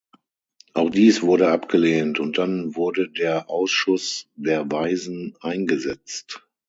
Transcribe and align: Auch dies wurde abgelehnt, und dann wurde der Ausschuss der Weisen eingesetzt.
Auch 0.73 0.89
dies 0.89 1.21
wurde 1.21 1.49
abgelehnt, 1.51 2.19
und 2.19 2.39
dann 2.39 2.75
wurde 2.75 3.07
der 3.07 3.51
Ausschuss 3.51 4.27
der 4.35 4.71
Weisen 4.71 5.35
eingesetzt. 5.41 6.41